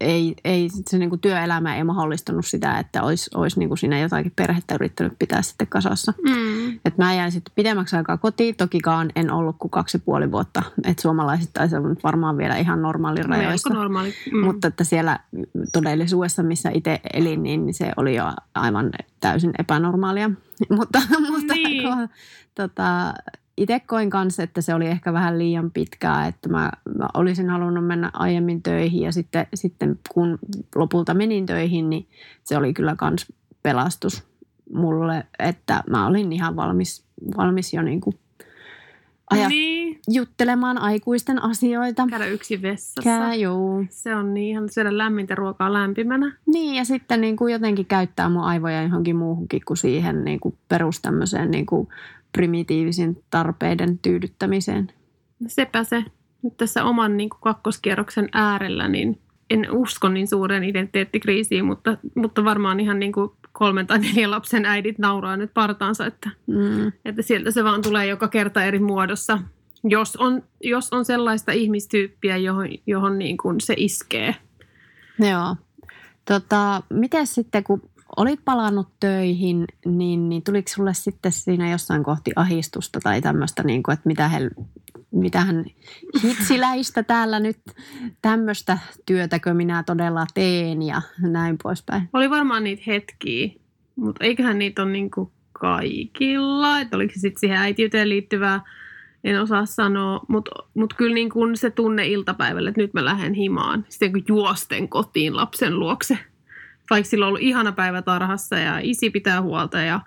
[0.00, 3.98] ei, ei se niin kuin työelämä ei mahdollistanut sitä, että olisi, olisi niin kuin siinä
[3.98, 6.12] jotakin perhettä yrittänyt pitää sitten kasassa.
[6.28, 6.72] Mm.
[6.84, 10.62] Et mä jäin sitten pidemmäksi aikaa kotiin, tokikaan en ollut kuin kaksi ja puoli vuotta.
[10.84, 13.74] Että suomalaiset taisi olla varmaan vielä ihan normaalin Melko rajoissa.
[13.74, 14.14] normaali.
[14.32, 14.44] Mm.
[14.44, 15.18] Mutta että siellä
[15.72, 20.30] todellisuudessa, missä itse elin, niin se oli jo aivan täysin epänormaalia.
[20.76, 20.98] mutta
[21.30, 21.82] mutta Niin.
[21.82, 22.08] kun,
[22.54, 23.14] tota,
[23.56, 27.86] itse koin kanssa, että se oli ehkä vähän liian pitkää, että mä, mä olisin halunnut
[27.86, 30.38] mennä aiemmin töihin ja sitten, sitten kun
[30.74, 32.08] lopulta menin töihin, niin
[32.44, 34.24] se oli kyllä kans pelastus
[34.74, 37.04] mulle, että mä olin ihan valmis,
[37.36, 38.18] valmis jo niin kuin
[39.30, 42.06] ajat, Niin, juttelemaan aikuisten asioita.
[42.10, 43.02] käydä yksin vessassa.
[43.02, 43.84] Kää, juu.
[43.90, 46.36] Se on niin ihan syödä lämmintä ruokaa lämpimänä.
[46.46, 50.58] Niin, ja sitten niin kuin jotenkin käyttää mun aivoja johonkin muuhunkin kuin siihen niin kuin
[50.68, 51.88] perus tämmöiseen niin kuin
[52.32, 54.88] primitiivisin tarpeiden tyydyttämiseen.
[55.46, 56.04] Sepä se.
[56.42, 59.18] Nyt tässä oman niin kuin kakkoskierroksen äärellä, niin
[59.50, 64.64] en usko niin suureen identiteettikriisiin, mutta, mutta varmaan ihan niin kuin kolmen tai neljän lapsen
[64.64, 66.92] äidit nauraa nyt partaansa, että, Mm.
[67.04, 69.38] että sieltä se vaan tulee joka kerta eri muodossa.
[69.84, 74.36] Jos on, jos on sellaista ihmistyyppiä, johon, johon niin kuin se iskee.
[75.18, 75.56] Joo.
[76.24, 77.82] Tota, miten sitten, kun
[78.16, 83.82] olit palannut töihin, niin, niin tuliko sulle sitten siinä jossain kohti ahistusta tai tämmöistä, niin
[83.82, 84.50] kuin, että mitä hel,
[85.10, 85.64] mitähän
[86.22, 87.60] hitsiläistä täällä nyt
[88.22, 92.08] tämmöistä työtäkö minä todella teen ja näin poispäin.
[92.12, 93.48] Oli varmaan niitä hetkiä,
[93.96, 96.80] mutta eiköhän niitä ole niin kuin kaikilla.
[96.80, 98.60] Että oliko se sitten siihen äitiyteen liittyvää,
[99.24, 100.20] en osaa sanoa.
[100.28, 103.86] Mutta mut kyllä niin kuin se tunne iltapäivällä, että nyt mä lähden himaan.
[103.88, 106.18] Sitten kun juosten kotiin lapsen luokse.
[106.90, 110.00] Vaikka sillä on ollut ihana päivä tarhassa ja isi pitää huolta ja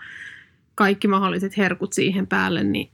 [0.76, 2.92] kaikki mahdolliset herkut siihen päälle, niin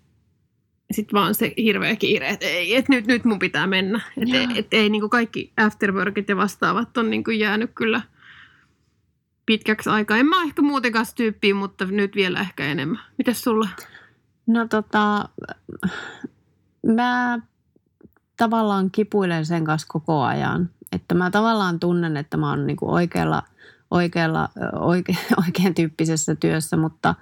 [0.92, 4.02] sitten vaan se hirveä kiire, että ei, että nyt, nyt mun pitää mennä.
[4.18, 8.02] Että ei, et ei niin kuin kaikki afterworkit ja vastaavat on niin kuin jäänyt kyllä
[9.46, 10.18] pitkäksi aikaa.
[10.18, 13.00] En mä ole ehkä muutenkaan tyyppiä, mutta nyt vielä ehkä enemmän.
[13.18, 13.70] Mitäs sulla?
[14.48, 15.30] No tota,
[16.96, 17.40] mä
[18.38, 20.70] tavallaan kipuilen sen kanssa koko ajan.
[20.92, 23.44] Että mä tavallaan tunnen, että mä oon niinku oikealla,
[23.92, 24.50] oikealla
[24.80, 27.16] oike, oikean tyyppisessä työssä, mutta,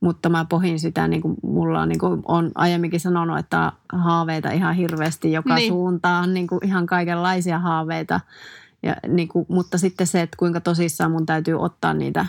[0.00, 4.50] mutta mä pohin sitä, niin kuin mulla on, niin kuin on aiemminkin sanonut, että haaveita
[4.50, 5.68] ihan hirveästi joka Niin.
[5.72, 8.20] suuntaan, niin kuin ihan kaikenlaisia haaveita.
[8.82, 12.26] Ja, niin kuin, mutta sitten se, että kuinka tosissaan mun täytyy ottaa niitä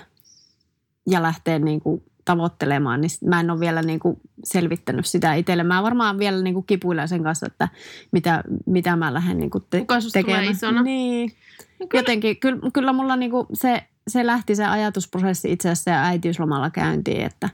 [1.08, 5.64] ja lähteä niin kuin tavoittelemaan, niin mä en ole vielä niin kuin selvittänyt sitä itselle.
[5.64, 7.68] Mä varmaan vielä niin kuin kipuilen sen kanssa, että
[8.12, 10.56] mitä, mitä mä lähden niin kuin te- Kuka susta tulee tekemään.
[10.56, 10.82] isona?
[10.84, 11.32] Niin.
[11.80, 12.02] No kyllä.
[12.02, 16.70] Jotenkin, kyllä, kyllä mulla niin kuin se, se lähti se ajatusprosessi itse asiassa ja äitiyslomalla
[16.70, 17.50] käyntiin, että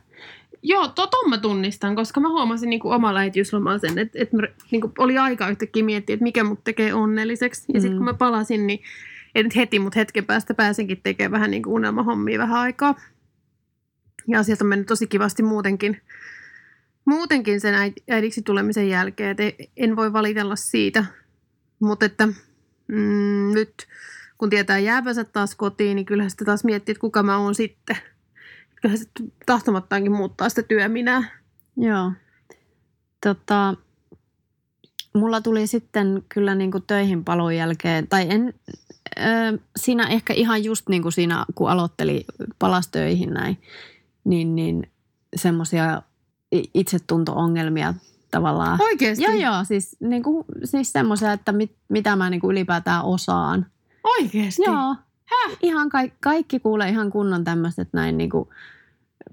[0.63, 4.43] Joo, toton mä tunnistan, koska mä huomasin niin kuin omalla äitiyslomalla sen, että, että mä,
[4.71, 7.63] niin kuin oli aika yhtäkkiä miettiä, että mikä mut tekee onnelliseksi.
[7.73, 7.97] Ja sitten Mm.
[7.97, 8.79] kun mä palasin, niin
[9.35, 12.95] en heti, mutta hetken päästä pääsenkin tekemään vähän niin kuin unelmahommia vähän aikaa.
[14.27, 16.01] Ja asiat on mennyt tosi kivasti muutenkin,
[17.05, 19.29] muutenkin sen äid- äidiksi tulemisen jälkeen.
[19.29, 21.05] Et ei- en voi valitella siitä,
[21.79, 22.27] mutta että
[22.87, 23.87] mm, nyt
[24.37, 27.97] kun tietää jäävänsä taas kotiin, niin kyllähän sitä taas miettii, että kuka mä oon sitten.
[28.75, 29.05] Kyllähän se
[29.45, 31.23] tahtomattaankin muuttaa sitä työminää.
[31.77, 32.11] Joo.
[33.25, 33.73] Tota,
[35.15, 38.53] mulla tuli sitten kyllä niin kuin töihin palun jälkeen, tai en,
[39.19, 42.25] ö, siinä ehkä ihan just niin kuin siinä, kun aloitteli
[42.59, 43.57] palastöihin näin,
[44.29, 44.91] niin, niin
[45.35, 46.01] semmoisia
[46.73, 47.93] itsetunto-ongelmia
[48.31, 48.81] tavallaan.
[48.81, 49.23] Oikeesti?
[49.23, 53.65] Joo, joo, siis, niin kuin, siis semmoisia, että mit, mitä mä niin kuin ylipäätään osaan.
[54.03, 54.61] Oikeesti?
[54.65, 54.95] Joo.
[55.25, 55.57] Häh?
[55.61, 58.49] Ihan ka- kaikki kuulee ihan kunnon tämmöiset näin niin kuin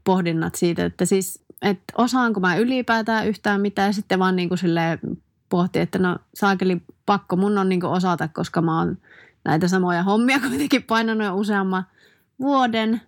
[0.04, 4.59] pohdinnat siitä, että siis, että osaanko mä ylipäätään yhtään mitään ja sitten vaan niin kuin
[4.59, 4.98] silleen
[5.48, 8.98] pohti, että no saakeli pakko mun on niin kuin osata, koska mä oon
[9.44, 11.87] näitä samoja hommia kuitenkin painanut jo useamman
[12.40, 13.00] vuoden.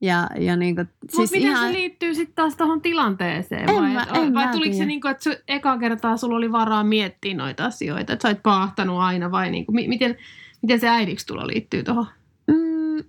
[0.00, 3.70] Ja, ja niin kuin, siis miten ihan, se liittyy sitten taas tuohon tilanteeseen?
[3.70, 4.86] En vai mä- et- en vai mä tuliko se tiedä.
[4.86, 8.42] niin kuin, että su, eka kertaa sulla oli varaa miettiä noita asioita, että sä oot
[8.42, 10.16] paahtanut aina vai niin kuin, mi- miten,
[10.62, 12.06] miten se äidiksi tulo liittyy tuohon?
[12.46, 13.04] Mm,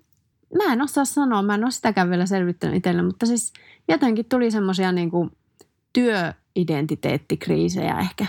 [0.57, 3.53] mä en osaa sanoa, mä en ole sitäkään vielä selvittänyt itselle, mutta siis
[3.87, 5.11] jotenkin tuli semmoisia niin
[5.93, 8.25] työidentiteettikriisejä ehkä.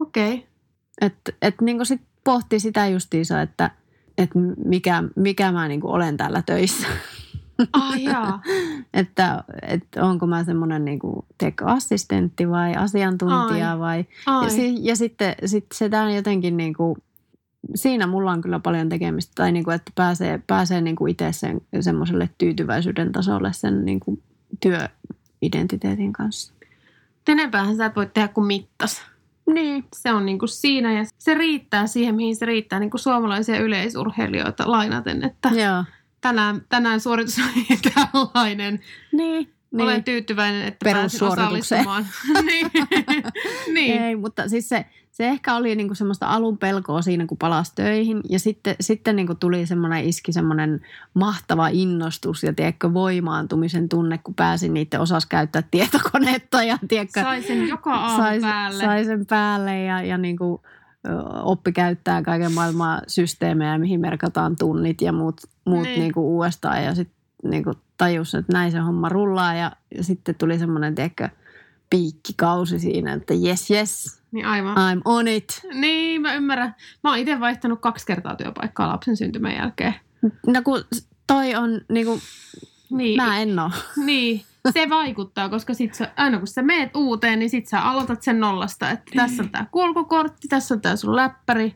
[0.00, 0.34] Okei.
[0.34, 0.46] Okay.
[1.00, 3.70] Että et niin sit pohti sitä justiinsa, että
[4.18, 4.30] et
[4.64, 6.86] mikä, mikä mä niin olen täällä töissä.
[7.72, 8.42] Ah jaa.
[8.94, 11.00] että et onko mä semmoinen niin
[11.38, 13.78] tech-assistentti vai asiantuntija Ai.
[13.78, 14.04] vai...
[14.26, 14.44] Ai.
[14.44, 16.96] Ja, si, ja sitten sit se tää jotenkin niin kuin,
[17.74, 19.32] siinä mulla on kyllä paljon tekemistä.
[19.34, 24.00] Tai niin kuin, että pääsee, pääsee niin kuin itse sen, semmoiselle tyytyväisyyden tasolle sen niin
[24.00, 24.22] kuin
[24.60, 26.52] työidentiteetin kanssa.
[27.28, 29.02] Enempäähän sä et voi tehdä kuin mittas.
[29.46, 29.84] Niin.
[29.96, 33.60] Se on niin kuin siinä ja se riittää siihen, mihin se riittää niin kuin suomalaisia
[33.60, 35.84] yleisurheilijoita lainaten, että Joo.
[36.20, 38.80] Tänään, tänään suoritus oli tällainen.
[39.12, 39.52] Niin.
[39.70, 39.82] Niin.
[39.82, 42.06] Olen tyytyväinen, että pääsin osallistumaan.
[42.46, 42.70] niin.
[43.74, 44.02] niin.
[44.02, 48.20] Ei, mutta siis se, se ehkä oli niinku semmoista alun pelkoa siinä, kun palasi töihin.
[48.28, 50.80] Ja sitten, sitten niinku tuli semmoinen, iski semmoinen
[51.14, 56.62] mahtava innostus ja tiedätkö, voimaantumisen tunne, kun pääsin niiden osas käyttää tietokonetta.
[56.62, 58.84] Ja, tiedätkö, Sai sen joka aamu sai, päälle.
[58.84, 60.62] sai sen päälle ja, ja niinku,
[61.42, 66.00] oppi käyttää kaiken maailman systeemejä, mihin merkataan tunnit ja muut, muut Niin.
[66.00, 66.84] niinku uudestaan.
[66.84, 67.16] Ja sitten
[67.50, 71.28] niinku tajus, että näin se homma rullaa ja, ja sitten tuli semmoinen, tiedätkö,
[71.90, 74.76] piikkikausi siinä, että yes, yes, Niin aivan.
[74.76, 75.60] I'm on it.
[75.74, 76.74] Niin, mä ymmärrän.
[77.04, 79.94] Mä oon itse vaihtanut kaksi kertaa työpaikkaa lapsen syntymän jälkeen.
[80.46, 80.84] No kun
[81.26, 82.18] toi on niinku,
[82.90, 83.70] Niin, mä en oo.
[83.96, 84.42] niin.
[84.72, 88.40] Se vaikuttaa, koska sit sä, aina kun sä meet uuteen, niin sit sä aloitat sen
[88.40, 88.90] nollasta.
[88.90, 91.74] Että tässä on tää kulkukortti, tässä on tää sun läppäri.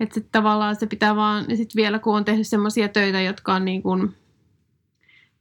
[0.00, 3.54] Että sit tavallaan se pitää vaan, ja sit vielä kun on tehnyt semmoisia töitä, jotka
[3.54, 4.16] on niin kuin,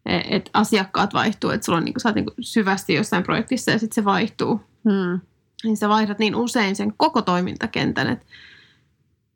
[0.06, 3.72] että asiakkaat vaihtuu, että sulla on niin kuin, sä oot niin kuin syvästi jossain projektissa
[3.72, 4.62] ja sitten se vaihtuu.
[4.90, 5.20] Hmm.
[5.64, 8.26] niin sä vaihdat niin usein sen koko toimintakentän, että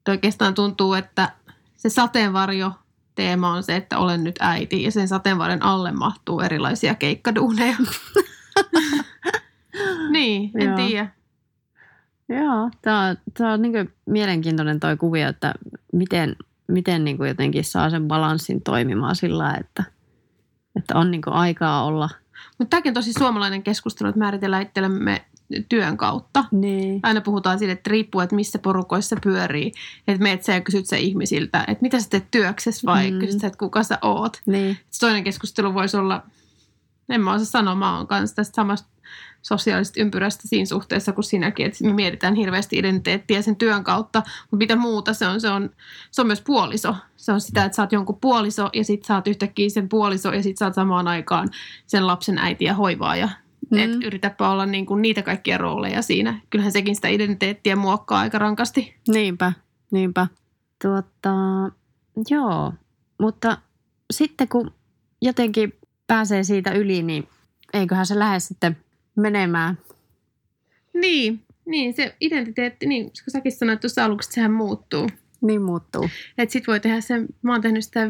[0.08, 1.32] oikeastaan tuntuu, että
[1.78, 2.72] se sateenvarjo
[3.16, 7.76] teema on se, että olen nyt äiti ja sen sateenvarjon alle mahtuu erilaisia keikkaduuneja.
[10.14, 10.76] niin, en Joo.
[10.76, 11.08] tiedä.
[12.30, 15.54] Joo, tämä on, tää on niinku mielenkiintoinen toi kuvio, että
[15.94, 16.36] miten,
[16.68, 19.84] miten niinku jotenkin saa sen balanssin toimimaan sillä että,
[20.76, 22.10] että on niinku aikaa olla.
[22.58, 25.26] Mutta tämäkin on tosi suomalainen keskustelu, että määritellään itsellemme
[25.70, 26.46] työn kautta.
[26.52, 27.00] Niin.
[27.04, 29.72] Aina puhutaan siitä, että riippuu, että missä porukoissa pyörii.
[30.08, 33.20] Että meet sä ja kysyt sä ihmisiltä, että mitä sä teet työksessä vai Mm.
[33.20, 34.42] kysyt sä, että kuka sä oot.
[34.46, 34.74] Niin.
[34.76, 36.24] Sitten toinen keskustelu voisi olla,
[37.10, 38.94] en mä osaa sanoa, mä oon kanssa tästä samasta
[39.42, 44.58] sosiaalisesta ympyrästä siinä suhteessa kuin sinäkin, että me mietitään hirveästi identiteettiä sen työn kautta, mutta
[44.58, 45.70] mitä muuta se on, se on,
[46.12, 46.96] se on myös puoliso.
[47.16, 50.34] Se on sitä, että sä oot jonkun puoliso ja sit sä oot yhtäkkiä sen puoliso
[50.34, 51.50] ja sit sä oot samaan aikaan
[51.86, 53.30] sen lapsen äiti ja hoivaaja.
[53.76, 53.84] Mm.
[53.84, 56.40] Et yritäpä olla niin kuin niitä kaikkia rooleja siinä.
[56.50, 58.96] Kyllähän sekin sitä identiteettiä muokkaa aika rankasti.
[59.08, 59.54] Niinpä,
[59.92, 60.28] niinpä.
[60.82, 61.34] Tuota,
[62.30, 62.74] joo,
[63.20, 63.58] mutta
[64.12, 64.72] sitten kun
[65.22, 65.74] jotenkin
[66.08, 67.28] pääsee siitä yli, niin
[67.74, 68.78] eiköhän se lähde sitten
[69.16, 69.78] menemään.
[70.94, 75.10] Niin, niin se identiteetti, niin kun säkin sanoit tuossa aluksi, että sehän muuttuu.
[75.42, 76.10] Niin muuttuu.
[76.38, 78.08] Että sit voi tehdä sen, mä oon tehnyt sitä,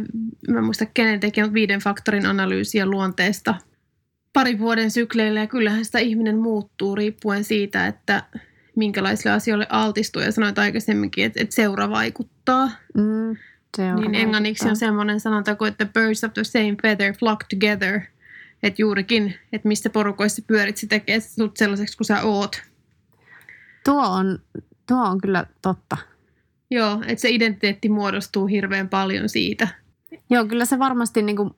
[0.47, 3.55] mä en muista kenen teki, viiden faktorin analyysiä luonteesta
[4.33, 8.23] parin vuoden sykleillä ja kyllähän sitä ihminen muuttuu riippuen siitä, että
[8.75, 12.71] minkälaisille asioille altistuu ja sanoit aikaisemminkin, että, että seura vaikuttaa.
[12.97, 13.37] Mm,
[13.77, 17.39] se on Niin englanniksi on semmoinen sanonta kuin, että birds of the same feather flock
[17.49, 17.99] together.
[18.63, 22.61] Että juurikin, että mistä porukoissa pyörit, se tekee sut sellaiseksi kuin sä oot.
[23.85, 24.39] Tuo on,
[24.87, 25.97] tuo on kyllä totta.
[26.71, 29.67] Joo, että se identiteetti muodostuu hirveän paljon siitä.
[30.29, 31.49] Joo, kyllä se varmasti niin kuin,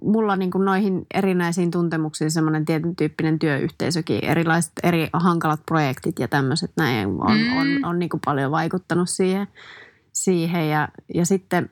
[0.00, 6.28] mulla niin kuin noihin erinäisiin tuntemuksiin semmoinen tietyn tyyppinen työyhteisökin, erilaiset eri hankalat projektit ja
[6.28, 7.56] tämmöiset näin on, Mm.
[7.56, 9.48] on, on niin kuin paljon vaikuttanut siihen.
[10.12, 11.70] siihen ja, ja sitten,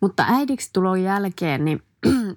[0.00, 1.82] mutta äidiksi tulon jälkeen niin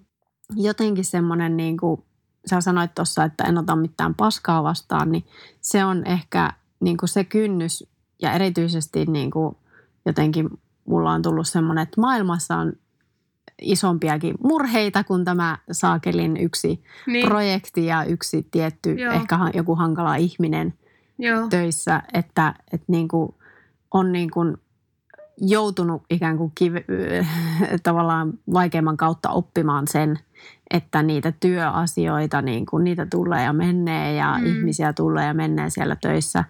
[0.56, 2.04] jotenkin semmoinen niin kuin,
[2.50, 5.26] sä sanoit tuossa, että en ota mitään paskaa vastaan, niin
[5.62, 7.88] se on ehkä niin kuin se kynnys
[8.22, 9.58] ja erityisesti niin kuin
[10.06, 10.50] jotenkin
[10.86, 12.74] mulla on tullut semmoinen, että maailmassa on
[13.62, 17.28] isompiakin murheita kuin tämä Saakelin yksi Niin.
[17.28, 19.14] projekti ja yksi tietty, Joo.
[19.14, 20.74] ehkä joku hankala ihminen
[21.20, 21.48] Joo.
[21.48, 23.36] töissä, että, että niin kuin
[23.94, 24.58] on niin kuin
[25.38, 26.86] joutunut ikään kuin kive,
[27.84, 30.20] tavallaan vaikeimman kautta oppimaan sen,
[30.72, 34.46] että niitä työasioita, niin kuin niitä tulee ja menee ja mm.
[34.46, 36.44] ihmisiä tulee ja menee siellä töissä,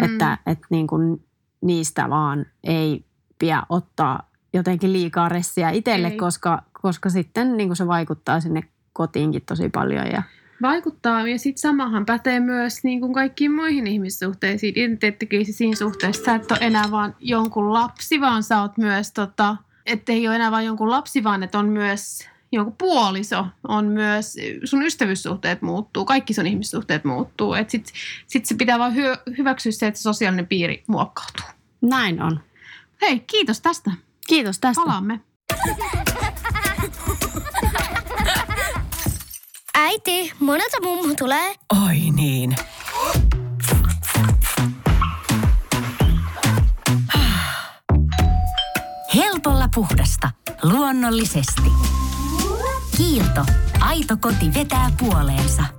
[0.00, 0.04] Mm.
[0.04, 1.24] että, että niin kuin
[1.60, 3.04] niistä vaan ei
[3.38, 6.16] pidä ottaa jotenkin liikaa ressiä itselle, Ei.
[6.16, 10.22] koska, koska sitten niin kuin se vaikuttaa sinne kotiinkin tosi paljon ja
[10.62, 14.72] Vaikuttaa ja sitten samahan pätee myös niin kuin kaikkiin muihin ihmissuhteisiin.
[14.76, 19.56] Identiteettikriisi siinä suhteessa, sä et ole enää vaan jonkun lapsi, vaan sä oot myös, tota,
[19.86, 24.36] että ei ole enää vaan jonkun lapsi, vaan että on myös jonkun puoliso, on myös,
[24.64, 27.54] sun ystävyyssuhteet muuttuu, kaikki sun ihmissuhteet muuttuu.
[27.54, 27.92] Että sit,
[28.26, 31.46] sit se pitää vaan hyö, hyväksyä se, että sosiaalinen piiri muokkautuu.
[31.80, 32.40] näin on.
[33.02, 33.90] Hei, kiitos tästä.
[34.26, 34.82] Kiitos tästä.
[34.82, 35.20] Palaamme.
[39.74, 41.54] Äiti, monelta mummu tulee?
[41.86, 42.56] Oi niin.
[49.14, 50.30] Helpolla puhdasta.
[50.62, 51.70] Luonnollisesti.
[52.96, 53.44] Kiilto.
[53.80, 55.76] Aito koti vetää puoleensa.